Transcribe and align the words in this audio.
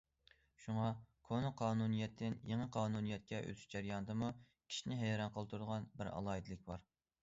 شۇڭا 0.61 0.87
كونا 1.27 1.51
قانۇنىيەتتىن 1.59 2.39
يېڭى 2.53 2.67
قانۇنىيەتكە 2.79 3.45
ئۆتۈش 3.45 3.69
جەريانىدىمۇ 3.77 4.35
كىشىنى 4.49 5.03
ھەيران 5.07 5.35
قالدۇرىدىغان 5.39 5.91
بىر 6.01 6.15
ئالاھىدىلىك 6.17 6.71
بار. 6.73 6.89